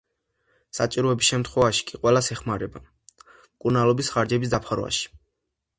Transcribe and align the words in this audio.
საჭიროების 0.77 1.29
შემთხვევაში 1.33 1.85
კი 1.91 1.99
ყველა 2.05 2.23
ეხმარება 2.37 2.83
მკურნალობის 2.87 4.13
ხარჯების 4.17 4.57
დაფარვაში. 4.57 5.09